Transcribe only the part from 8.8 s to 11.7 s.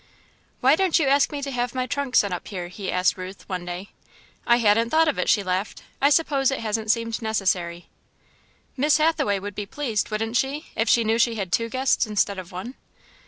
Hathaway would be pleased, wouldn't she, if she knew she had two